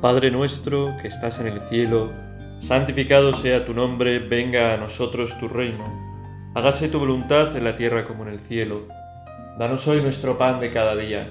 [0.00, 2.12] Padre nuestro que estás en el cielo,
[2.60, 5.86] santificado sea tu nombre, venga a nosotros tu reino.
[6.54, 8.86] Hágase tu voluntad en la tierra como en el cielo.
[9.58, 11.30] Danos hoy nuestro pan de cada día.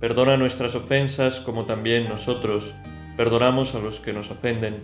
[0.00, 2.72] Perdona nuestras ofensas como también nosotros
[3.18, 4.82] perdonamos a los que nos ofenden.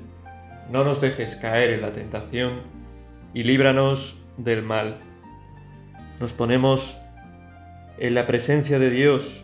[0.70, 2.60] No nos dejes caer en la tentación
[3.32, 4.96] y líbranos del mal.
[6.20, 6.98] Nos ponemos
[7.98, 9.40] en la presencia de Dios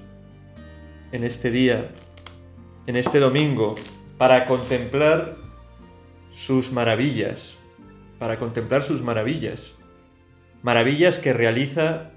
[1.10, 1.88] en este día
[2.88, 3.74] en este domingo
[4.16, 5.36] para contemplar
[6.32, 7.54] sus maravillas,
[8.18, 9.74] para contemplar sus maravillas,
[10.62, 12.12] maravillas que realiza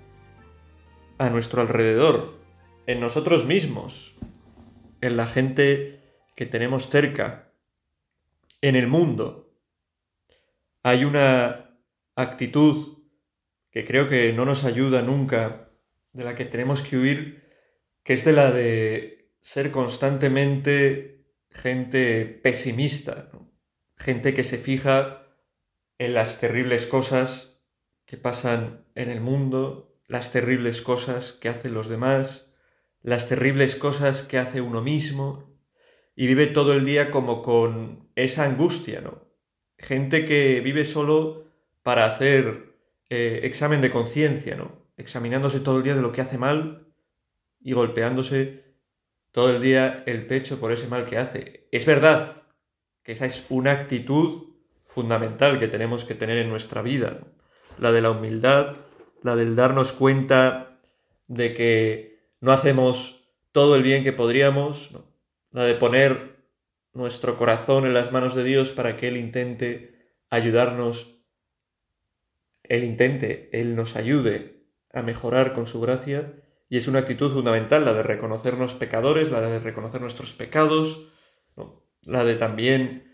[1.17, 2.39] a nuestro alrededor,
[2.87, 4.15] en nosotros mismos,
[5.01, 5.99] en la gente
[6.37, 7.51] que tenemos cerca,
[8.61, 9.53] en el mundo.
[10.83, 11.75] Hay una
[12.15, 12.99] actitud
[13.71, 15.69] que creo que no nos ayuda nunca,
[16.13, 17.43] de la que tenemos que huir,
[18.03, 23.31] que es de la de ser constantemente gente pesimista,
[23.97, 25.27] gente que se fija
[25.97, 27.63] en las terribles cosas
[28.05, 32.53] que pasan en el mundo, las terribles cosas que hacen los demás,
[33.01, 35.51] las terribles cosas que hace uno mismo,
[36.15, 39.27] y vive todo el día como con esa angustia, ¿no?
[39.77, 41.45] Gente que vive solo
[41.81, 42.75] para hacer
[43.09, 44.87] eh, examen de conciencia, ¿no?
[44.97, 46.93] Examinándose todo el día de lo que hace mal
[47.59, 48.70] y golpeándose
[49.31, 51.67] todo el día el pecho por ese mal que hace.
[51.71, 52.43] Es verdad
[53.03, 54.51] que esa es una actitud
[54.85, 57.21] fundamental que tenemos que tener en nuestra vida,
[57.79, 58.75] la de la humildad,
[59.23, 60.79] la del darnos cuenta
[61.27, 64.91] de que no hacemos todo el bien que podríamos,
[65.51, 66.37] la de poner
[66.93, 69.95] nuestro corazón en las manos de Dios para que Él intente
[70.29, 71.19] ayudarnos,
[72.63, 76.33] Él intente, Él nos ayude a mejorar con su gracia
[76.71, 81.11] y es una actitud fundamental la de reconocernos pecadores, la de reconocer nuestros pecados,
[82.03, 83.13] la de también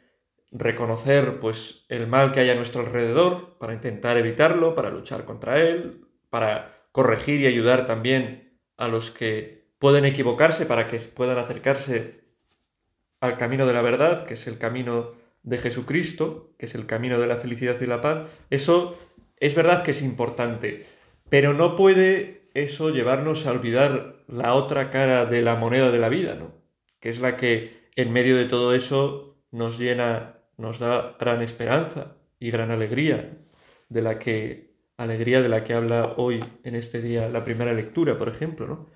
[0.51, 5.59] reconocer pues el mal que hay a nuestro alrededor para intentar evitarlo, para luchar contra
[5.59, 12.25] él, para corregir y ayudar también a los que pueden equivocarse para que puedan acercarse
[13.22, 17.17] al camino de la verdad, que es el camino de Jesucristo, que es el camino
[17.17, 18.28] de la felicidad y la paz.
[18.51, 19.00] Eso
[19.38, 20.85] es verdad que es importante,
[21.28, 26.09] pero no puede eso llevarnos a olvidar la otra cara de la moneda de la
[26.09, 26.53] vida, ¿no?
[27.00, 32.17] Que es la que en medio de todo eso nos llena, nos da gran esperanza
[32.40, 33.38] y gran alegría,
[33.90, 38.17] de la que alegría de la que habla hoy en este día la primera lectura,
[38.17, 38.90] por ejemplo, ¿no?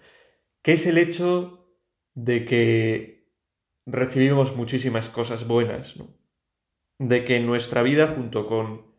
[0.63, 1.75] Que es el hecho
[2.15, 3.27] de que
[3.85, 6.17] recibimos muchísimas cosas buenas, ¿no?
[6.97, 8.91] De que en nuestra vida, junto con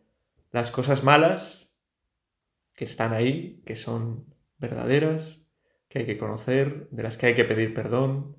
[0.50, 1.72] las cosas malas
[2.74, 4.31] que están ahí, que son
[4.62, 5.42] verdaderas,
[5.88, 8.38] que hay que conocer, de las que hay que pedir perdón,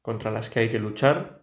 [0.00, 1.42] contra las que hay que luchar.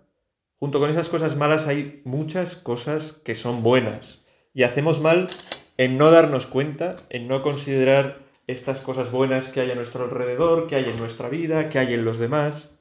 [0.56, 4.26] Junto con esas cosas malas hay muchas cosas que son buenas.
[4.54, 5.28] Y hacemos mal
[5.78, 10.68] en no darnos cuenta, en no considerar estas cosas buenas que hay a nuestro alrededor,
[10.68, 12.72] que hay en nuestra vida, que hay en los demás,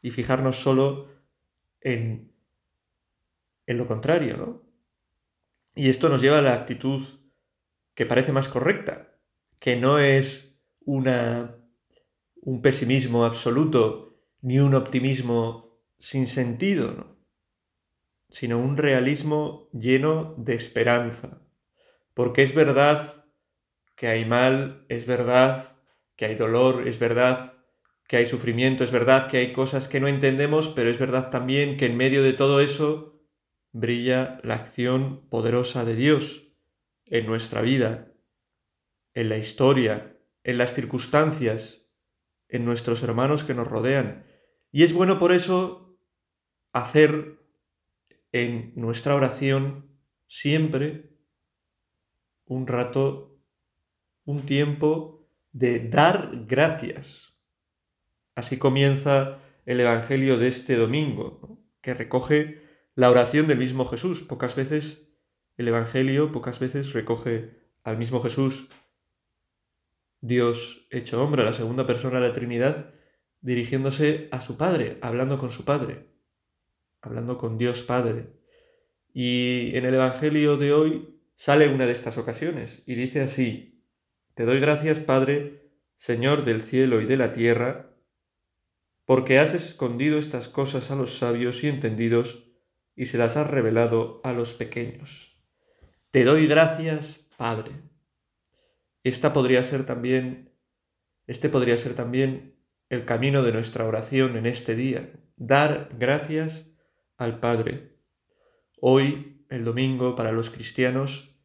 [0.00, 1.08] y fijarnos solo
[1.80, 2.32] en,
[3.66, 4.62] en lo contrario, ¿no?
[5.74, 7.02] Y esto nos lleva a la actitud
[7.94, 9.18] que parece más correcta,
[9.58, 10.55] que no es
[10.86, 11.50] una,
[12.36, 17.18] un pesimismo absoluto ni un optimismo sin sentido,
[18.30, 21.42] sino un realismo lleno de esperanza.
[22.14, 23.24] Porque es verdad
[23.96, 25.76] que hay mal, es verdad
[26.14, 27.54] que hay dolor, es verdad
[28.06, 31.76] que hay sufrimiento, es verdad que hay cosas que no entendemos, pero es verdad también
[31.76, 33.20] que en medio de todo eso
[33.72, 36.52] brilla la acción poderosa de Dios
[37.06, 38.12] en nuestra vida,
[39.14, 40.15] en la historia,
[40.46, 41.90] en las circunstancias,
[42.48, 44.24] en nuestros hermanos que nos rodean.
[44.70, 45.98] Y es bueno por eso
[46.72, 47.40] hacer
[48.30, 49.90] en nuestra oración
[50.28, 51.18] siempre
[52.44, 53.40] un rato,
[54.24, 57.40] un tiempo de dar gracias.
[58.36, 62.62] Así comienza el Evangelio de este domingo, que recoge
[62.94, 64.22] la oración del mismo Jesús.
[64.22, 65.12] Pocas veces
[65.56, 67.50] el Evangelio, pocas veces recoge
[67.82, 68.68] al mismo Jesús
[70.20, 72.94] Dios hecho hombre, la segunda persona de la Trinidad,
[73.40, 76.08] dirigiéndose a su Padre, hablando con su Padre,
[77.00, 78.32] hablando con Dios Padre.
[79.12, 83.84] Y en el Evangelio de hoy sale una de estas ocasiones y dice así,
[84.34, 87.96] Te doy gracias, Padre, Señor del cielo y de la tierra,
[89.04, 92.44] porque has escondido estas cosas a los sabios y entendidos
[92.96, 95.38] y se las has revelado a los pequeños.
[96.10, 97.72] Te doy gracias, Padre.
[99.06, 100.50] Esta podría ser también,
[101.28, 102.56] este podría ser también
[102.88, 105.12] el camino de nuestra oración en este día.
[105.36, 106.72] dar gracias
[107.16, 108.00] al Padre.
[108.80, 111.38] Hoy, el domingo, para los cristianos,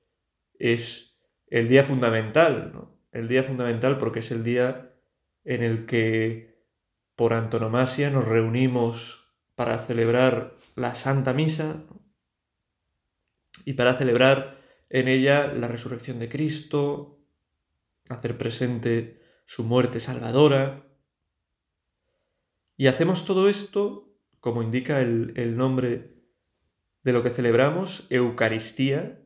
[0.58, 3.00] es el día fundamental, ¿no?
[3.12, 4.96] El día fundamental porque es el día
[5.44, 6.66] en el que,
[7.16, 11.86] por antonomasia, nos reunimos para celebrar la Santa Misa
[13.66, 14.60] y para celebrar
[14.90, 17.20] en ella la resurrección de Cristo,
[18.12, 20.88] hacer presente su muerte salvadora.
[22.78, 26.16] Y hacemos todo esto, como indica el, nombre
[27.04, 29.24] de lo que celebramos, Eucaristía,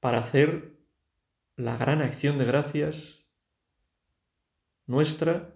[0.00, 0.78] para hacer
[1.56, 3.26] la gran acción de gracias
[4.86, 5.54] nuestra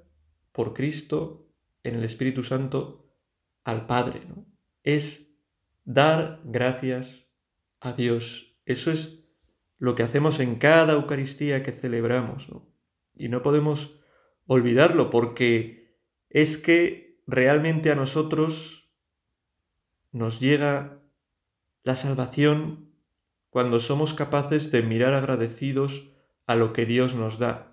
[0.53, 1.49] por Cristo
[1.83, 3.11] en el Espíritu Santo
[3.65, 4.23] al Padre.
[4.83, 5.35] Es
[5.85, 7.27] dar gracias
[7.81, 8.57] a Dios.
[8.67, 9.24] Eso es
[9.85, 12.47] lo que hacemos en cada Eucaristía que celebramos.
[13.15, 14.01] Y no podemos
[14.47, 15.99] olvidarlo porque
[16.31, 18.91] es que realmente a nosotros
[20.11, 21.03] nos llega
[21.83, 22.95] la salvación
[23.51, 26.09] cuando somos capaces de mirar agradecidos
[26.47, 27.71] a lo que Dios nos da.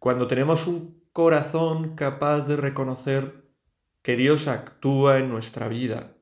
[0.00, 3.44] Cuando tenemos un corazón capaz de reconocer
[4.02, 6.16] que Dios actúa en nuestra vida,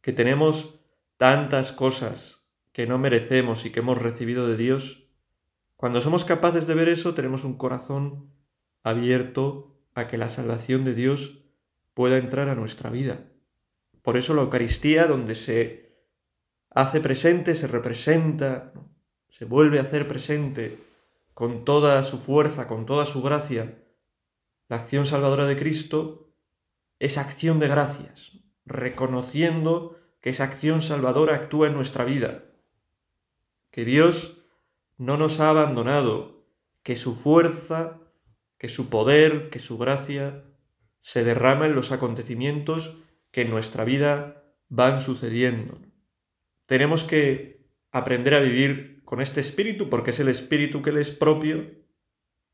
[0.00, 0.80] que tenemos
[1.16, 2.39] tantas cosas
[2.80, 5.04] que no merecemos y que hemos recibido de Dios,
[5.76, 8.32] cuando somos capaces de ver eso tenemos un corazón
[8.82, 11.44] abierto a que la salvación de Dios
[11.92, 13.26] pueda entrar a nuestra vida.
[14.00, 15.94] Por eso la Eucaristía, donde se
[16.70, 18.72] hace presente, se representa,
[19.28, 20.78] se vuelve a hacer presente
[21.34, 23.84] con toda su fuerza, con toda su gracia,
[24.70, 26.32] la acción salvadora de Cristo,
[26.98, 32.44] es acción de gracias, reconociendo que esa acción salvadora actúa en nuestra vida,
[33.70, 34.38] que Dios
[34.96, 36.44] no nos ha abandonado,
[36.82, 38.00] que su fuerza,
[38.58, 40.44] que su poder, que su gracia
[41.00, 42.96] se derrama en los acontecimientos
[43.30, 45.78] que en nuestra vida van sucediendo.
[46.66, 51.10] Tenemos que aprender a vivir con este espíritu porque es el espíritu que le es
[51.10, 51.70] propio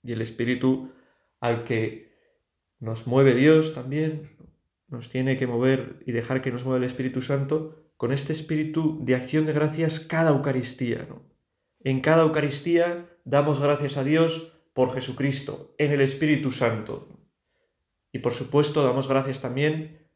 [0.02, 0.92] y el espíritu
[1.40, 2.14] al que
[2.78, 4.36] nos mueve Dios también,
[4.88, 8.98] nos tiene que mover y dejar que nos mueva el Espíritu Santo con este espíritu
[9.02, 11.08] de acción de gracias cada Eucaristía.
[11.80, 17.08] En cada Eucaristía damos gracias a Dios por Jesucristo, en el Espíritu Santo.
[18.12, 20.08] Y por supuesto damos gracias también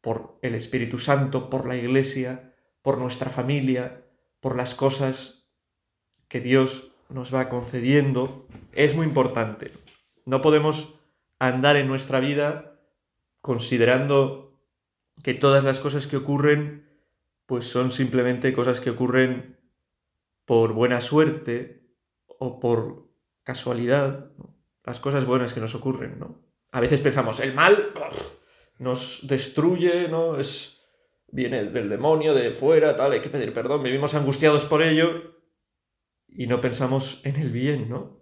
[0.00, 4.06] por el Espíritu Santo, por la Iglesia, por nuestra familia,
[4.40, 5.48] por las cosas
[6.28, 9.72] que Dios nos va concediendo, es muy importante.
[10.24, 10.94] No podemos
[11.38, 12.80] andar en nuestra vida
[13.40, 14.58] considerando
[15.22, 16.85] que todas las cosas que ocurren
[17.46, 19.58] pues son simplemente cosas que ocurren
[20.44, 21.88] por buena suerte
[22.26, 23.08] o por
[23.44, 24.32] casualidad,
[24.84, 26.44] las cosas buenas que nos ocurren, ¿no?
[26.72, 27.92] A veces pensamos, el mal
[28.78, 30.38] nos destruye, ¿no?
[30.38, 30.76] Es
[31.28, 35.36] viene del demonio, de fuera, tal, hay que pedir perdón, vivimos angustiados por ello
[36.28, 38.20] y no pensamos en el bien, ¿no?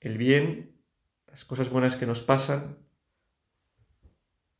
[0.00, 0.80] El bien,
[1.26, 2.86] las cosas buenas que nos pasan,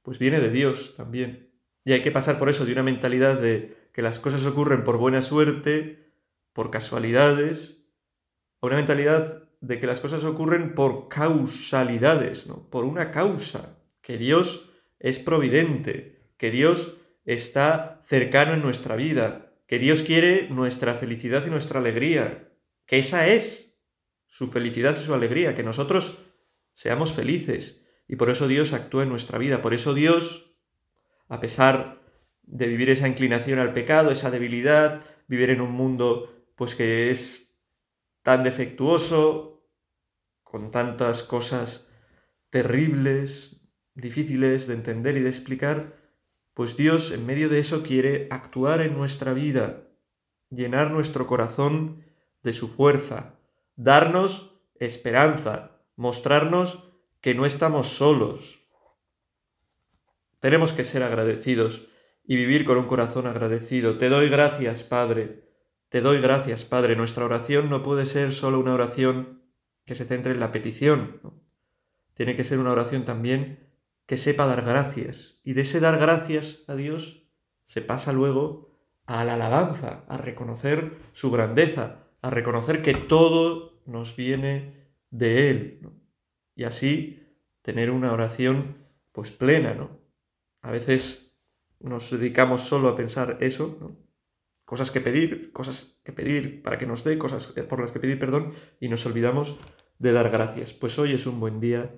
[0.02, 1.51] pues viene de Dios también.
[1.84, 4.98] Y hay que pasar por eso, de una mentalidad de que las cosas ocurren por
[4.98, 6.12] buena suerte,
[6.52, 7.84] por casualidades,
[8.60, 12.68] a una mentalidad de que las cosas ocurren por causalidades, ¿no?
[12.70, 19.78] Por una causa, que Dios es providente, que Dios está cercano en nuestra vida, que
[19.78, 22.52] Dios quiere nuestra felicidad y nuestra alegría,
[22.86, 23.78] que esa es
[24.26, 26.18] su felicidad y su alegría, que nosotros
[26.74, 27.84] seamos felices.
[28.08, 30.51] Y por eso Dios actúa en nuestra vida, por eso Dios,
[31.32, 31.98] a pesar
[32.42, 37.58] de vivir esa inclinación al pecado, esa debilidad, vivir en un mundo pues que es
[38.20, 39.66] tan defectuoso,
[40.42, 41.90] con tantas cosas
[42.50, 43.62] terribles,
[43.94, 45.96] difíciles de entender y de explicar,
[46.52, 49.88] pues Dios en medio de eso quiere actuar en nuestra vida,
[50.50, 52.04] llenar nuestro corazón
[52.42, 53.36] de su fuerza,
[53.74, 58.61] darnos esperanza, mostrarnos que no estamos solos.
[60.42, 61.86] Tenemos que ser agradecidos
[62.24, 63.96] y vivir con un corazón agradecido.
[63.96, 65.44] Te doy gracias, Padre.
[65.88, 66.96] Te doy gracias, Padre.
[66.96, 69.40] Nuestra oración no puede ser solo una oración
[69.84, 71.20] que se centre en la petición.
[72.14, 73.70] Tiene que ser una oración también
[74.04, 75.38] que sepa dar gracias.
[75.44, 77.22] Y de ese dar gracias a Dios
[77.64, 84.16] se pasa luego a la alabanza, a reconocer su grandeza, a reconocer que todo nos
[84.16, 85.88] viene de Él.
[86.56, 87.28] Y así
[87.62, 88.78] tener una oración
[89.12, 90.01] pues plena, ¿no?
[90.62, 91.36] A veces
[91.80, 93.98] nos dedicamos solo a pensar eso,
[94.72, 98.18] Cosas que pedir, cosas que pedir para que nos dé, cosas por las que pedir
[98.18, 99.56] perdón, y nos olvidamos
[99.98, 100.72] de dar gracias.
[100.72, 101.94] Pues hoy es un buen día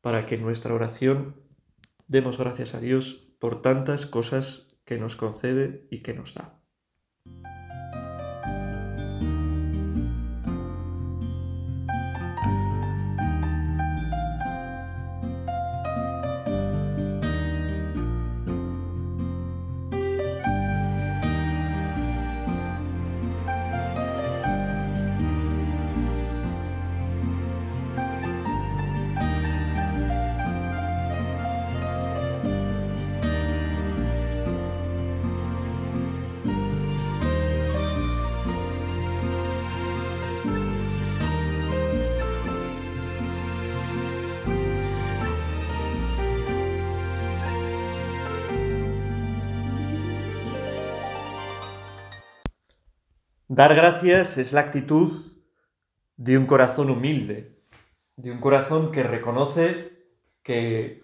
[0.00, 1.36] para que en nuestra oración
[2.08, 6.57] demos gracias a Dios por tantas cosas que nos concede y que nos da.
[53.58, 55.32] Dar gracias es la actitud
[56.16, 57.58] de un corazón humilde,
[58.14, 59.98] de un corazón que reconoce
[60.44, 61.02] que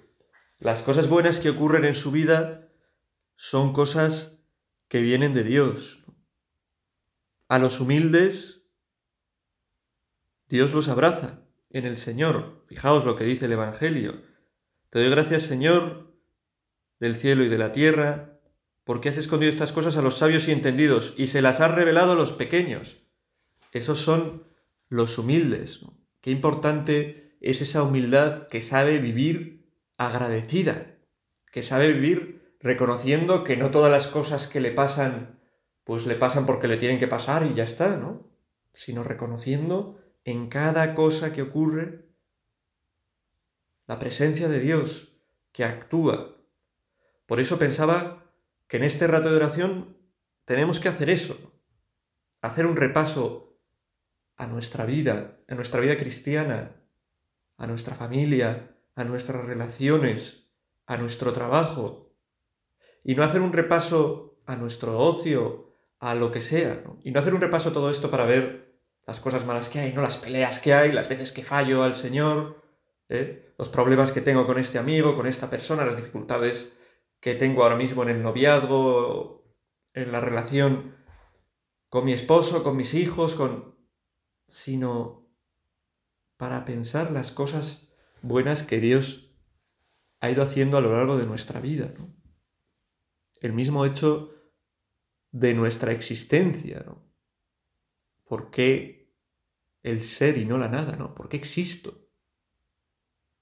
[0.61, 2.69] las cosas buenas que ocurren en su vida
[3.35, 4.47] son cosas
[4.87, 6.05] que vienen de Dios.
[7.49, 8.63] A los humildes
[10.49, 12.65] Dios los abraza en el Señor.
[12.69, 14.23] Fijaos lo que dice el Evangelio.
[14.91, 16.15] Te doy gracias, Señor,
[17.01, 18.34] del cielo y de la tierra,
[18.85, 22.13] porque has escondido estas cosas a los sabios y entendidos y se las has revelado
[22.13, 22.99] a los pequeños.
[23.73, 24.45] Esos son
[24.89, 25.81] los humildes.
[26.21, 30.97] Qué importante es esa humildad que sabe vivir agradecida,
[31.51, 35.39] que sabe vivir reconociendo que no todas las cosas que le pasan,
[35.85, 38.27] pues le pasan porque le tienen que pasar y ya está, ¿no?
[38.73, 42.07] Sino reconociendo en cada cosa que ocurre
[43.87, 45.19] la presencia de Dios
[45.53, 46.37] que actúa.
[47.27, 48.24] Por eso pensaba
[48.69, 49.97] que en este rato de oración
[50.45, 51.53] tenemos que hacer eso,
[52.41, 53.59] hacer un repaso
[54.37, 56.73] a nuestra vida, a nuestra vida cristiana,
[57.57, 60.49] a nuestra familia, a nuestras relaciones,
[60.87, 62.13] a nuestro trabajo,
[63.03, 67.35] y no hacer un repaso a nuestro ocio, a lo que sea, y no hacer
[67.35, 68.75] un repaso todo esto para ver
[69.07, 71.95] las cosas malas que hay, no las peleas que hay, las veces que fallo al
[71.95, 72.63] Señor,
[73.09, 73.55] ¿eh?
[73.59, 76.73] los problemas que tengo con este amigo, con esta persona, las dificultades
[77.25, 79.51] que tengo ahora mismo en el noviazgo,
[79.95, 80.95] en la relación
[81.89, 83.79] con mi esposo, con mis hijos, con...
[84.47, 85.27] sino
[86.37, 87.89] para pensar las cosas
[88.21, 89.35] buenas que Dios
[90.21, 91.95] ha ido haciendo a lo largo de nuestra vida.
[91.97, 92.15] ¿no?
[93.41, 94.35] El mismo hecho
[95.31, 96.83] de nuestra existencia.
[96.85, 97.11] ¿no?
[98.25, 99.17] ¿Por qué
[99.83, 100.97] el ser y no la nada?
[100.97, 101.15] ¿no?
[101.15, 102.07] ¿Por qué existo?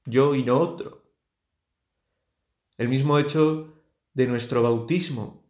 [0.05, 1.02] Yo y no otro
[2.83, 3.81] el mismo hecho
[4.13, 5.49] de nuestro bautismo,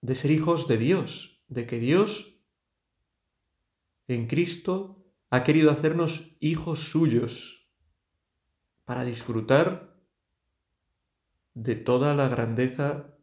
[0.00, 2.40] de ser hijos de Dios, de que Dios
[4.08, 7.68] en Cristo ha querido hacernos hijos suyos
[8.86, 9.94] para disfrutar
[11.52, 13.14] de toda la grandeza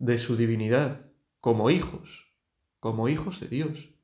[0.00, 2.34] de su divinidad, como hijos,
[2.80, 3.94] como hijos de Dios.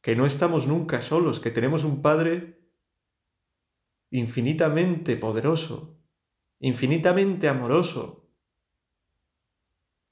[0.00, 2.66] Que no estamos nunca solos, que tenemos un Padre
[4.08, 5.95] infinitamente poderoso,
[6.60, 8.28] infinitamente amoroso,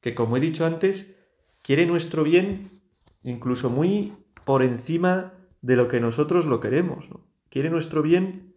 [0.01, 1.17] que como he dicho antes,
[1.63, 2.61] quiere nuestro bien
[3.25, 4.13] incluso muy
[4.45, 5.33] por encima
[5.63, 7.09] de lo que nosotros lo queremos.
[7.49, 8.55] Quiere nuestro bien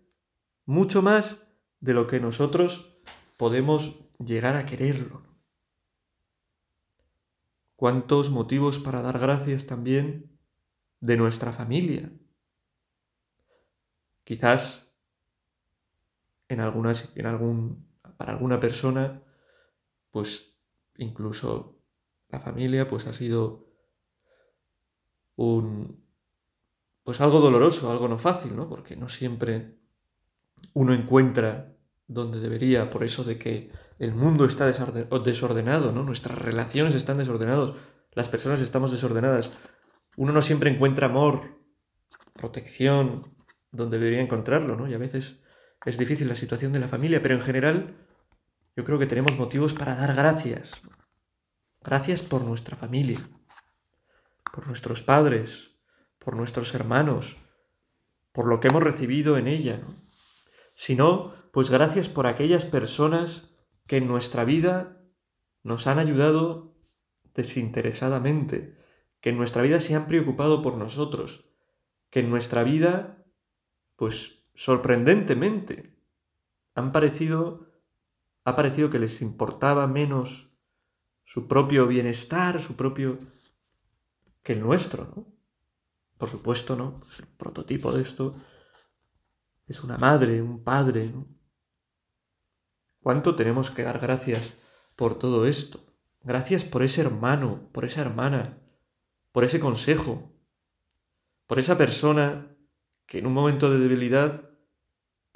[0.65, 1.47] mucho más
[1.79, 2.99] de lo que nosotros
[3.37, 5.23] podemos llegar a quererlo.
[7.75, 10.37] ¿Cuántos motivos para dar gracias también
[10.99, 12.11] de nuestra familia?
[14.23, 14.86] Quizás
[16.49, 17.87] en algunas, en algún,
[18.17, 19.23] para alguna persona,
[20.11, 20.57] pues
[20.97, 21.81] incluso
[22.29, 23.67] la familia, pues ha sido
[25.35, 26.03] un,
[27.03, 28.67] pues algo doloroso, algo no fácil, ¿no?
[28.67, 29.79] Porque no siempre
[30.73, 31.77] uno encuentra
[32.07, 36.03] donde debería, por eso de que el mundo está desordenado, ¿no?
[36.03, 37.73] Nuestras relaciones están desordenadas,
[38.13, 39.57] las personas estamos desordenadas.
[40.15, 41.59] Uno no siempre encuentra amor,
[42.33, 43.23] protección,
[43.71, 44.87] donde debería encontrarlo, ¿no?
[44.87, 45.43] Y a veces
[45.85, 47.95] es difícil la situación de la familia, pero en general
[48.75, 50.71] yo creo que tenemos motivos para dar gracias.
[51.83, 53.19] Gracias por nuestra familia,
[54.53, 55.77] por nuestros padres,
[56.19, 57.37] por nuestros hermanos,
[58.31, 59.77] por lo que hemos recibido en ella.
[59.77, 59.95] ¿no?
[60.75, 63.55] Si no, pues gracias por aquellas personas
[63.87, 65.01] que en nuestra vida
[65.63, 66.75] nos han ayudado
[67.33, 68.77] desinteresadamente,
[69.21, 71.45] que en nuestra vida se han preocupado por nosotros,
[72.09, 73.25] que en nuestra vida,
[73.95, 75.95] pues sorprendentemente,
[76.73, 77.71] han parecido,
[78.43, 80.49] ha parecido que les importaba menos
[81.23, 83.19] su propio bienestar, su propio,
[84.41, 85.27] que el nuestro, ¿no?
[86.17, 86.99] Por supuesto, ¿no?
[87.19, 88.31] el prototipo de esto,
[89.67, 91.13] es una madre, un padre.
[92.99, 94.55] ¿Cuánto tenemos que dar gracias
[94.95, 95.79] por todo esto?
[96.23, 98.59] Gracias por ese hermano, por esa hermana,
[99.31, 100.33] por ese consejo,
[101.45, 102.57] por esa persona
[103.05, 104.46] que en un momento de debilidad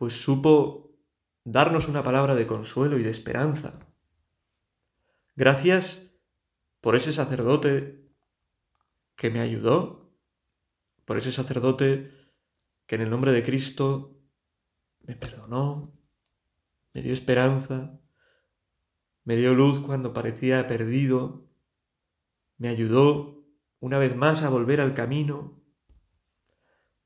[0.01, 0.97] pues supo
[1.43, 3.77] darnos una palabra de consuelo y de esperanza.
[5.35, 6.11] Gracias
[6.79, 8.09] por ese sacerdote
[9.15, 10.11] que me ayudó,
[11.05, 12.11] por ese sacerdote
[12.87, 14.19] que en el nombre de Cristo
[15.01, 15.93] me perdonó,
[16.95, 18.01] me dio esperanza,
[19.23, 21.47] me dio luz cuando parecía perdido,
[22.57, 23.45] me ayudó
[23.79, 25.61] una vez más a volver al camino.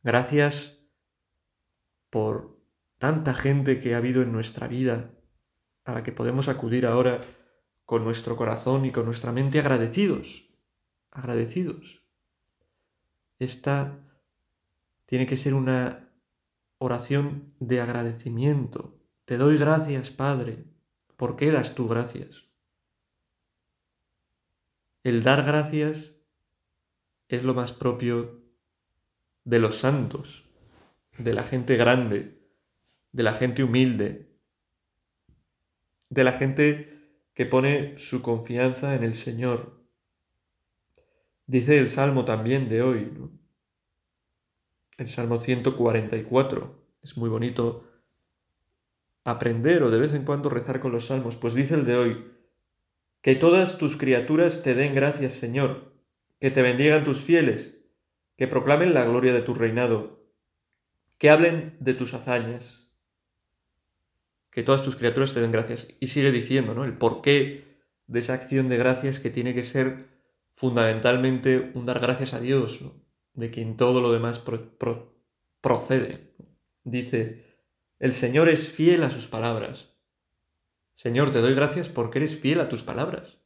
[0.01, 0.87] Gracias
[2.09, 2.54] por
[2.97, 5.11] tanta gente que ha habido en nuestra vida,
[5.83, 7.21] a la que podemos acudir ahora
[7.85, 10.49] con nuestro corazón y con nuestra mente agradecidos,
[11.11, 12.03] agradecidos.
[13.37, 13.99] Esta
[15.05, 16.09] tiene que ser una
[16.77, 18.99] oración de agradecimiento.
[19.25, 20.65] Te doy gracias, Padre.
[21.15, 22.45] ¿Por qué das tú gracias?
[25.03, 26.13] El dar gracias
[27.27, 28.41] es lo más propio
[29.43, 30.49] de los santos,
[31.17, 32.34] de la gente grande,
[33.15, 34.27] de la gente humilde,
[36.09, 39.87] de la gente que pone su confianza en el Señor.
[41.47, 43.09] Dice el Salmo también de hoy,
[44.97, 46.89] el Salmo 144.
[47.03, 47.89] Es muy bonito
[49.23, 52.31] aprender o de vez en cuando rezar con los salmos, pues dice el de hoy,
[53.21, 55.93] que todas tus criaturas te den gracias, Señor,
[56.41, 57.87] que te bendigan tus fieles,
[58.35, 60.27] que proclamen la gloria de tu reinado,
[61.17, 62.84] que hablen de tus hazañas,
[64.55, 65.89] que todas tus criaturas te den gracias.
[65.99, 66.85] Y sigue diciendo, ¿no?
[66.85, 67.65] El porqué
[68.07, 70.07] de esa acción de gracias que tiene que ser
[70.53, 72.79] fundamentalmente un dar gracias a Dios,
[73.33, 74.41] de quien todo lo demás
[75.59, 76.33] procede.
[76.85, 77.43] Dice,
[77.99, 79.89] el Señor es fiel a sus palabras.
[80.93, 83.41] Señor, te doy gracias porque eres fiel a tus palabras.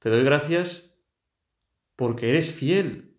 [0.00, 0.96] Te doy gracias
[1.94, 3.16] porque eres fiel,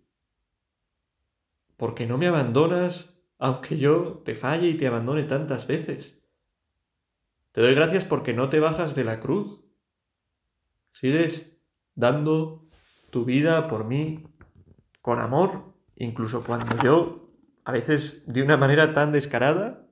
[1.78, 3.09] porque no me abandonas
[3.40, 6.22] aunque yo te falle y te abandone tantas veces.
[7.54, 9.62] Te doy gracias porque no te bajas de la cruz.
[10.92, 11.64] Sigues
[11.96, 12.68] dando
[13.10, 14.28] tu vida por mí
[15.02, 17.32] con amor, incluso cuando yo,
[17.64, 19.88] a veces de una manera tan descarada,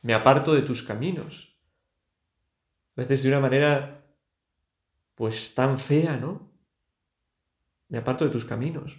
[0.00, 1.58] me aparto de tus caminos.
[2.96, 4.06] A veces de una manera,
[5.16, 6.52] pues tan fea, ¿no?
[7.88, 8.98] Me aparto de tus caminos.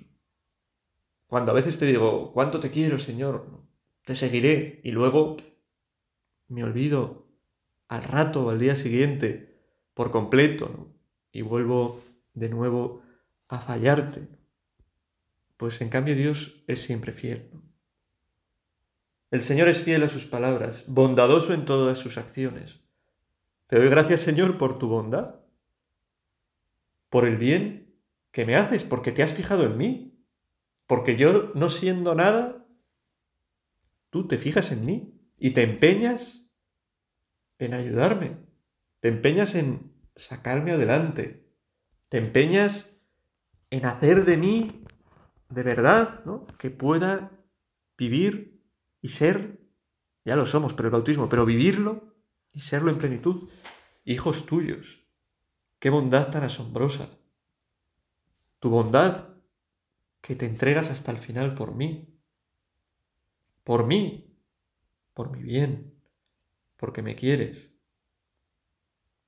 [1.33, 3.47] Cuando a veces te digo, ¿cuánto te quiero, Señor?
[4.05, 5.35] Te seguiré y luego
[6.47, 7.25] me olvido
[7.87, 9.59] al rato o al día siguiente
[9.95, 10.93] por completo
[11.31, 12.03] y vuelvo
[12.35, 13.01] de nuevo
[13.47, 14.27] a fallarte.
[15.57, 17.49] Pues en cambio Dios es siempre fiel.
[19.31, 22.81] El Señor es fiel a sus palabras, bondadoso en todas sus acciones.
[23.65, 25.39] Te doy gracias, Señor, por tu bondad,
[27.09, 27.91] por el bien
[28.31, 30.12] que me haces, porque te has fijado en mí,
[30.87, 32.65] porque yo, no siendo nada,
[34.09, 36.47] tú te fijas en mí y te empeñas
[37.59, 38.37] en ayudarme,
[38.99, 41.47] te empeñas en sacarme adelante,
[42.09, 42.97] te empeñas
[43.69, 44.85] en hacer de mí
[45.49, 46.45] de verdad, ¿no?
[46.59, 47.31] Que pueda
[47.97, 48.61] vivir
[49.01, 49.59] y ser,
[50.25, 52.13] ya lo somos, pero el bautismo, pero vivirlo
[52.53, 53.49] y serlo en plenitud,
[54.03, 55.03] hijos tuyos.
[55.79, 57.09] Qué bondad tan asombrosa.
[58.59, 59.32] Tu bondad
[60.23, 62.17] que te entregas hasta el final por mí.
[63.65, 64.39] Por mí,
[65.13, 66.01] por mi bien,
[66.77, 67.71] porque me quieres.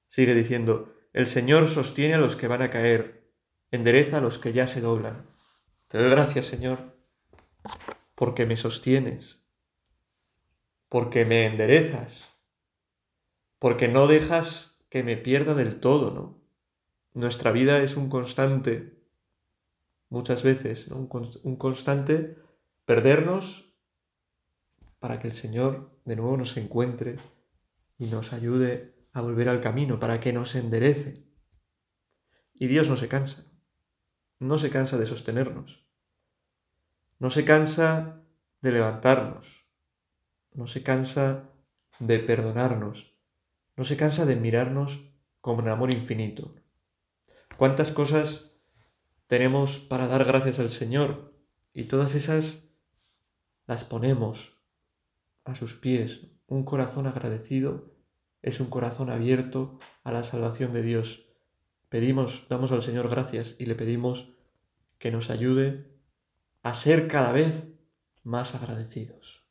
[0.07, 3.29] Sigue diciendo, el Señor sostiene a los que van a caer,
[3.71, 5.25] endereza a los que ya se doblan.
[5.89, 6.97] Te doy gracias, Señor,
[8.15, 9.43] porque me sostienes,
[10.87, 12.37] porque me enderezas,
[13.59, 16.41] porque no dejas que me pierda del todo, ¿no?
[17.13, 18.94] Nuestra vida es un constante,
[20.15, 22.37] muchas veces, un, constante
[22.85, 23.75] perdernos
[24.99, 27.15] para que el Señor de nuevo nos encuentre
[27.97, 31.25] y nos ayude a volver al camino, para que nos enderece.
[32.53, 33.45] Y Dios no se cansa
[34.39, 35.87] no se cansa de sostenernos,
[37.19, 38.21] no se cansa
[38.61, 39.65] de levantarnos,
[40.51, 41.49] no se cansa
[41.99, 43.17] de perdonarnos,
[43.77, 46.53] no se cansa de mirarnos con amor infinito.
[47.57, 48.54] ¿Cuántas cosas
[49.27, 51.33] tenemos para dar gracias al Señor?
[51.73, 52.69] Y todas esas
[53.67, 54.53] las ponemos
[55.43, 56.27] a sus pies.
[56.47, 57.91] Un corazón agradecido
[58.41, 61.25] es un corazón abierto a la salvación de Dios
[61.95, 64.27] pedimos, damos al Señor gracias y le pedimos
[64.99, 65.85] que nos ayude
[66.61, 67.69] a ser cada vez
[68.23, 69.45] más agradecidos.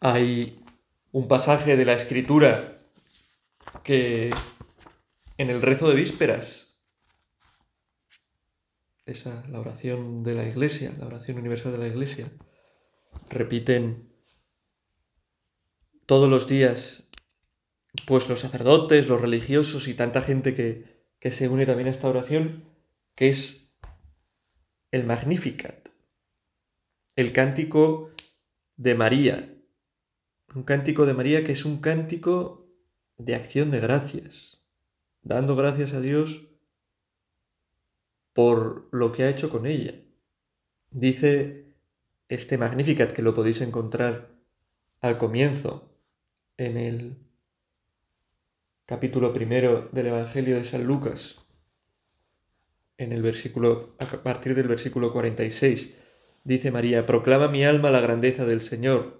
[0.00, 0.64] Hay
[1.12, 2.80] un pasaje de la escritura
[3.84, 4.30] que
[5.36, 6.78] en el rezo de vísperas,
[9.04, 12.30] esa, la oración de la iglesia, la oración universal de la iglesia,
[13.28, 14.10] repiten
[16.06, 17.04] todos los días,
[18.06, 22.08] pues los sacerdotes, los religiosos y tanta gente que, que se une también a esta
[22.08, 22.64] oración,
[23.14, 23.70] que es
[24.92, 25.88] el Magnificat,
[27.16, 28.10] el cántico
[28.76, 29.49] de María,
[30.54, 32.66] un cántico de María que es un cántico
[33.18, 34.62] de acción de gracias,
[35.22, 36.46] dando gracias a Dios
[38.32, 39.94] por lo que ha hecho con ella.
[40.90, 41.66] Dice
[42.28, 44.30] este Magnificat que lo podéis encontrar
[45.00, 45.94] al comienzo
[46.56, 47.18] en el
[48.86, 51.36] capítulo primero del Evangelio de San Lucas,
[52.98, 55.96] en el versículo, a partir del versículo 46,
[56.44, 59.19] dice María, proclama mi alma la grandeza del Señor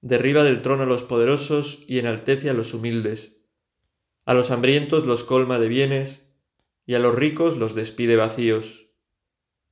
[0.00, 3.36] derriba del trono a los poderosos y enaltece a los humildes.
[4.24, 6.28] A los hambrientos los colma de bienes,
[6.86, 8.88] y a los ricos los despide vacíos.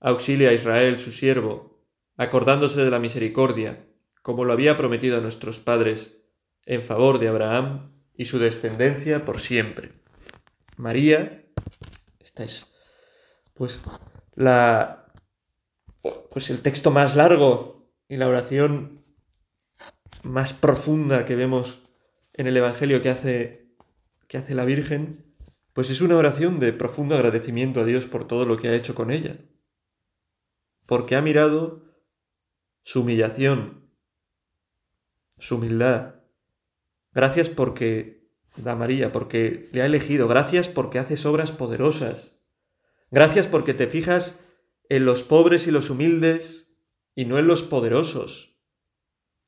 [0.01, 1.83] Auxilia a Israel su siervo,
[2.17, 3.89] acordándose de la misericordia,
[4.23, 6.23] como lo había prometido a nuestros padres,
[6.67, 9.93] en favor de Abraham y su descendencia por siempre.
[10.77, 11.47] María,
[12.21, 12.75] esta es
[13.55, 13.83] pues
[14.35, 15.07] la
[16.31, 19.06] pues el texto más largo y la oración
[20.27, 21.83] más profunda que vemos
[22.33, 23.75] en el Evangelio que hace,
[24.29, 25.25] que hace la Virgen,
[25.73, 28.95] pues es una oración de profundo agradecimiento a Dios por todo lo que ha hecho
[28.95, 29.39] con ella.
[30.87, 31.85] Porque ha mirado
[32.83, 33.91] su humillación,
[35.39, 36.17] su humildad.
[37.13, 40.29] Gracias porque da María, porque le ha elegido.
[40.29, 42.39] Gracias porque haces obras poderosas.
[43.11, 44.45] Gracias porque te fijas
[44.89, 46.69] en los pobres y los humildes
[47.15, 48.56] y no en los poderosos.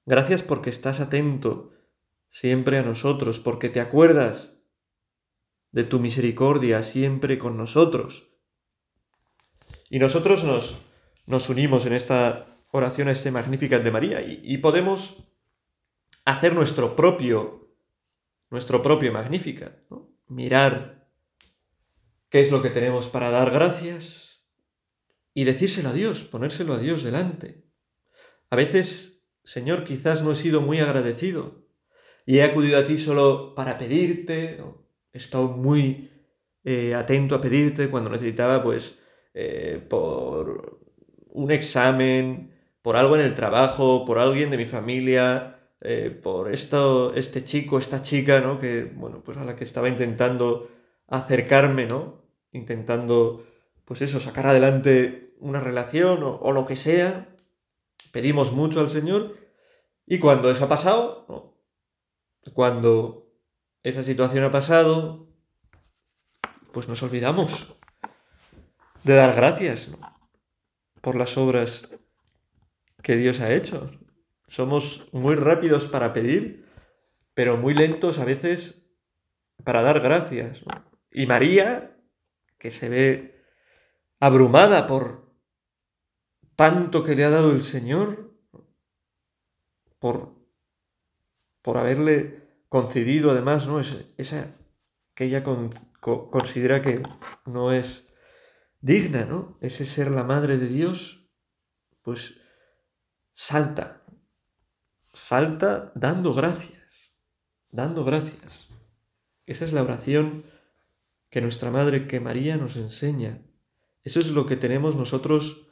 [0.09, 1.71] Gracias porque estás atento
[2.31, 4.59] siempre a nosotros, porque te acuerdas
[5.71, 8.27] de tu misericordia siempre con nosotros.
[9.91, 10.81] Y nosotros nos,
[11.27, 15.29] nos unimos en esta oración a este Magnificat de María y, podemos
[16.25, 17.69] hacer nuestro propio,
[18.49, 19.75] nuestro propio Magnificat,
[20.27, 21.07] mirar
[22.31, 24.49] qué es lo que tenemos para dar gracias
[25.35, 27.67] y decírselo a Dios, ponérselo a Dios delante.
[28.49, 29.18] A veces
[29.49, 31.65] Señor, quizás no he sido muy agradecido
[32.27, 34.63] y he acudido a ti solo para pedirte,
[35.15, 36.11] he estado muy
[36.65, 38.99] eh, atento a pedirte cuando necesitaba, pues,
[39.33, 40.81] eh, por
[41.31, 47.15] un examen, por algo en el trabajo, por alguien de mi familia, eh, por esto,
[47.15, 48.61] este chico, esta chica, ¿no?
[48.61, 50.69] Que, bueno, pues a la que estaba intentando
[51.07, 52.23] acercarme, ¿no?
[52.53, 53.47] Intentando,
[53.87, 57.38] pues eso, sacar adelante una relación o, o lo que sea,
[58.13, 59.37] pedimos mucho al Señor
[60.07, 61.55] y cuando eso ha pasado,
[62.55, 63.31] cuando
[63.83, 65.29] esa situación ha pasado,
[66.73, 67.75] pues nos olvidamos
[69.05, 69.91] de dar gracias
[71.01, 71.89] por las obras
[73.03, 73.91] que Dios ha hecho.
[74.47, 76.67] Somos muy rápidos para pedir,
[77.35, 78.91] pero muy lentos a veces
[79.65, 80.61] para dar gracias.
[81.11, 81.97] Y María,
[82.59, 83.45] que se ve
[84.21, 85.28] abrumada por
[86.59, 88.35] tanto que le ha dado el Señor
[90.01, 90.35] por,
[91.63, 93.79] por haberle concedido además ¿no?
[93.79, 94.53] esa
[95.15, 95.45] que ella
[96.01, 97.01] considera que
[97.47, 98.09] no es
[98.81, 99.57] digna, ¿no?
[99.61, 101.29] Ese ser la madre de Dios,
[102.03, 102.41] pues
[103.35, 104.03] salta,
[105.01, 107.13] salta dando gracias,
[107.71, 108.67] dando gracias.
[109.47, 110.45] Esa es la oración
[111.31, 113.43] que nuestra Madre, que María nos enseña.
[114.03, 115.68] Eso es lo que tenemos nosotros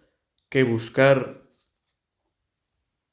[0.49, 1.47] que buscar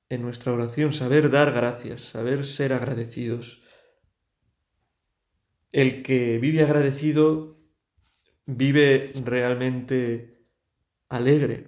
[0.10, 3.64] en nuestra oración, saber dar gracias, saber ser agradecidos.
[5.72, 7.58] El que vive agradecido
[8.46, 10.46] vive realmente
[11.10, 11.68] alegre.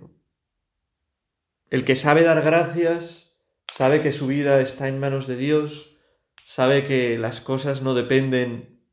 [1.69, 3.35] El que sabe dar gracias,
[3.71, 5.97] sabe que su vida está en manos de Dios,
[6.43, 8.83] sabe que las cosas no dependen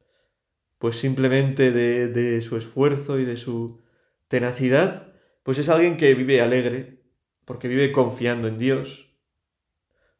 [0.78, 3.82] pues simplemente de, de su esfuerzo y de su
[4.26, 5.11] tenacidad,
[5.42, 7.02] pues es alguien que vive alegre,
[7.44, 9.14] porque vive confiando en Dios,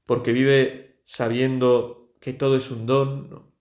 [0.07, 3.53] porque vive sabiendo que todo es un don,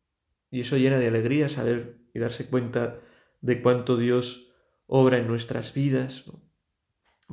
[0.50, 3.00] y eso llena de alegría saber y darse cuenta
[3.41, 4.52] de cuánto Dios
[4.88, 6.26] obra en nuestras vidas,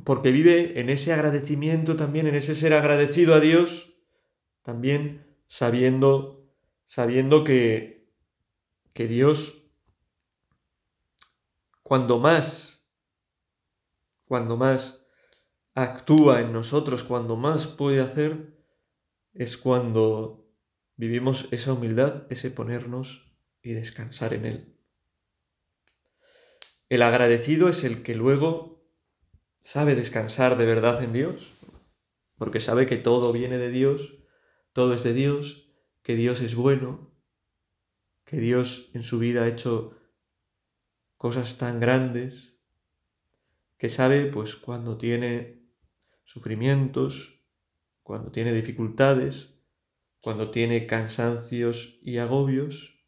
[0.03, 3.93] porque vive en ese agradecimiento también, en ese ser agradecido a Dios,
[4.61, 6.47] también sabiendo,
[6.85, 8.07] sabiendo que,
[8.93, 9.65] que Dios,
[11.83, 12.68] cuando más,
[14.29, 15.07] cuando más
[15.73, 18.55] actúa en nosotros, cuando más puede hacer,
[19.33, 20.47] es cuando
[20.95, 24.79] vivimos esa humildad, ese ponernos y descansar en Él.
[26.89, 28.87] El agradecido es el que luego
[29.63, 31.51] sabe descansar de verdad en Dios,
[32.37, 34.13] porque sabe que todo viene de Dios,
[34.73, 37.19] todo es de Dios, que Dios es bueno,
[38.25, 39.97] que Dios en su vida ha hecho
[41.17, 42.48] cosas tan grandes,
[43.79, 45.65] que sabe pues cuando tiene
[46.25, 47.41] sufrimientos,
[48.03, 49.55] cuando tiene dificultades,
[50.21, 52.99] cuando tiene cansancios y agobios,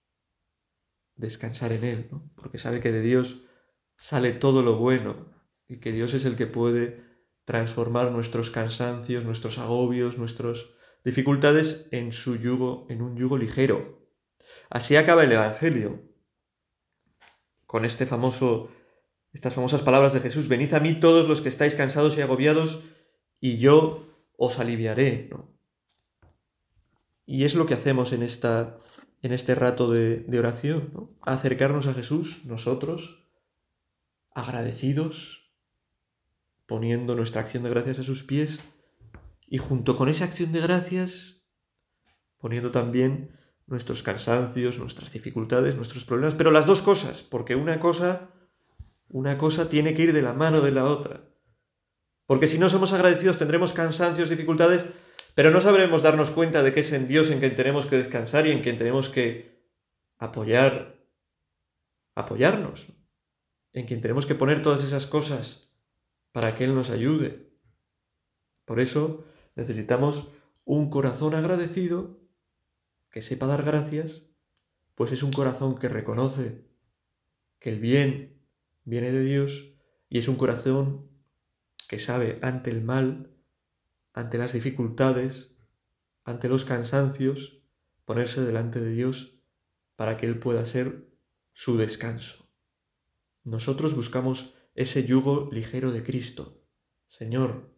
[1.15, 2.31] descansar en Él, ¿no?
[2.35, 3.43] porque sabe que de Dios
[3.97, 5.35] sale todo lo bueno
[5.67, 7.03] y que Dios es el que puede
[7.43, 10.69] transformar nuestros cansancios, nuestros agobios, nuestras
[11.03, 14.07] dificultades en su yugo, en un yugo ligero.
[14.69, 16.01] Así acaba el Evangelio.
[17.65, 18.71] Con este famoso,
[19.33, 22.83] estas famosas palabras de Jesús, venid a mí todos los que estáis cansados y agobiados,
[23.39, 25.29] y yo os aliviaré.
[27.25, 28.77] Y es lo que hacemos en, esta,
[29.21, 33.25] en este rato de, oración, acercarnos a Jesús, nosotros,
[34.33, 35.51] agradecidos,
[36.65, 38.59] poniendo nuestra acción de gracias a sus pies,
[39.47, 41.43] y junto con esa acción de gracias,
[42.37, 48.29] poniendo también nuestros cansancios, nuestras dificultades, nuestros problemas, pero las dos cosas, porque una cosa,
[49.11, 51.21] una cosa tiene que ir de la mano de la otra.
[52.25, 54.85] Porque si no somos agradecidos tendremos cansancios, dificultades,
[55.35, 58.47] pero no sabremos darnos cuenta de que es en Dios en quien tenemos que descansar
[58.47, 59.69] y en quien tenemos que
[60.17, 60.97] apoyar,
[62.15, 62.87] apoyarnos,
[63.73, 65.73] en quien tenemos que poner todas esas cosas
[66.31, 67.51] para que Él nos ayude.
[68.65, 70.29] Por eso necesitamos
[70.63, 72.17] un corazón agradecido
[73.09, 74.23] que sepa dar gracias,
[74.95, 76.65] pues es un corazón que reconoce
[77.59, 78.40] que el bien
[78.83, 79.73] viene de Dios
[80.09, 81.09] y es un corazón
[81.87, 83.33] que sabe ante el mal,
[84.13, 85.55] ante las dificultades,
[86.23, 87.61] ante los cansancios,
[88.05, 89.39] ponerse delante de Dios
[89.95, 91.09] para que Él pueda ser
[91.53, 92.49] su descanso.
[93.43, 96.63] Nosotros buscamos ese yugo ligero de Cristo.
[97.07, 97.75] Señor,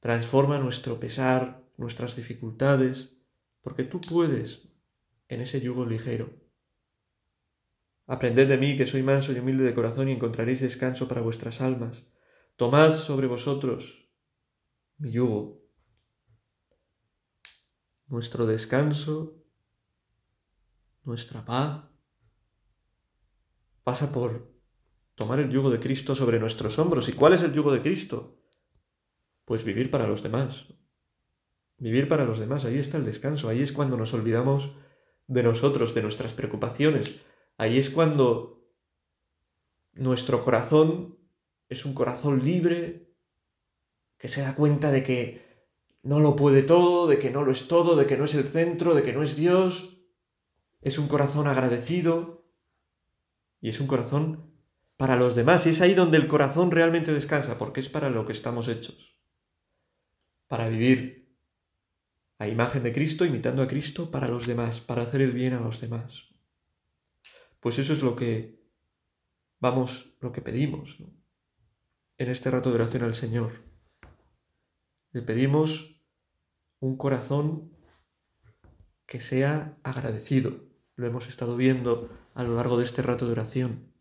[0.00, 3.16] transforma nuestro pesar, nuestras dificultades,
[3.60, 4.68] porque tú puedes
[5.28, 6.47] en ese yugo ligero.
[8.08, 11.60] Aprended de mí que soy manso y humilde de corazón y encontraréis descanso para vuestras
[11.60, 12.02] almas
[12.58, 14.10] Tomad sobre vosotros
[14.96, 15.62] mi yugo.
[18.08, 19.44] Nuestro descanso,
[21.04, 21.84] nuestra paz,
[23.84, 24.52] pasa por
[25.14, 27.08] tomar el yugo de Cristo sobre nuestros hombros.
[27.08, 28.42] ¿Y cuál es el yugo de Cristo?
[29.44, 30.66] Pues vivir para los demás.
[31.76, 34.72] Vivir para los demás, ahí está el descanso, ahí es cuando nos olvidamos
[35.28, 37.20] de nosotros, de nuestras preocupaciones,
[37.58, 38.64] ahí es cuando
[39.92, 41.18] nuestro corazón
[41.68, 43.08] es un corazón libre,
[44.16, 45.48] que se da cuenta de que
[46.02, 48.48] no lo puede todo, de que no lo es todo, de que no es el
[48.48, 50.00] centro, de que no es Dios.
[50.80, 52.48] Es un corazón agradecido
[53.60, 54.54] y es un corazón
[54.96, 55.66] para los demás.
[55.66, 59.16] Y es ahí donde el corazón realmente descansa, porque es para lo que estamos hechos.
[60.46, 61.36] Para vivir
[62.38, 65.60] a imagen de Cristo, imitando a Cristo para los demás, para hacer el bien a
[65.60, 66.27] los demás.
[67.60, 68.58] Pues eso es lo que
[69.60, 70.98] vamos, lo que pedimos.
[72.20, 73.52] en este rato de oración al Señor.
[75.12, 76.02] Le pedimos
[76.80, 77.70] un corazón
[79.06, 80.64] que sea agradecido.
[80.96, 83.92] Lo hemos estado viendo a lo largo de este rato de oración.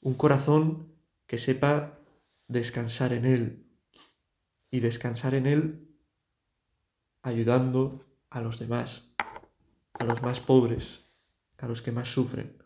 [0.00, 0.94] Un corazón
[1.26, 1.98] que sepa
[2.46, 3.66] descansar en Él.
[4.70, 5.88] Y descansar en Él
[7.22, 9.12] ayudando a los demás,
[9.94, 11.00] a los más pobres,
[11.58, 12.61] a los que más sufren,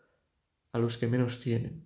[0.77, 1.83] a los que menos tienen.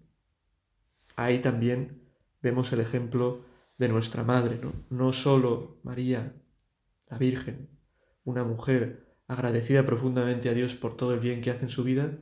[1.16, 2.02] Ahí también
[2.42, 3.44] vemos el ejemplo
[3.78, 4.74] de nuestra Madre, ¿no?
[4.90, 6.36] No solo María,
[7.10, 7.70] la Virgen,
[8.24, 12.18] una mujer agradecida profundamente a Dios por todo el bien que hace en su vida,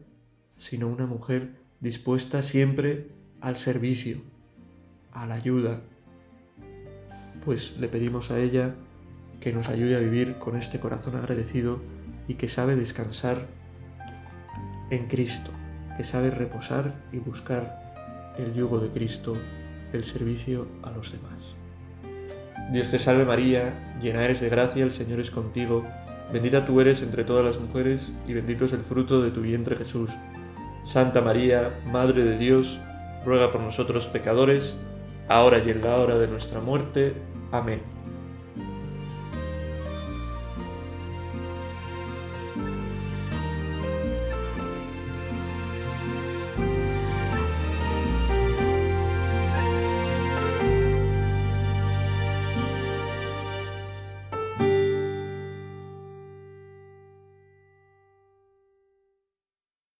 [0.57, 4.21] sino una mujer dispuesta siempre al servicio,
[5.11, 5.81] a la ayuda.
[7.43, 8.75] Pues le pedimos a ella
[9.39, 11.81] que nos ayude a vivir con este corazón agradecido
[12.27, 13.47] y que sabe descansar
[14.91, 15.51] en Cristo,
[15.99, 17.77] que sabe reposar y buscar
[18.37, 19.33] el yugo de Cristo,
[19.91, 21.57] el servicio a los demás.
[22.71, 25.83] Dios te salve María, llena eres de gracia, el Señor es contigo,
[26.31, 29.75] bendita tú eres entre todas las mujeres y bendito es el fruto de tu vientre
[29.75, 30.09] Jesús.
[30.85, 32.79] Santa María, Madre de Dios,
[33.25, 34.77] ruega por nosotros pecadores,
[35.27, 37.13] ahora y en la hora de nuestra muerte.
[37.51, 37.98] Amén.